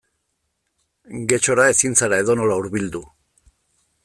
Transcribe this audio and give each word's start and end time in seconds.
Getxora 1.33 1.67
ezin 1.75 1.99
zara 2.01 2.21
edonola 2.25 2.59
hurbildu. 2.63 3.07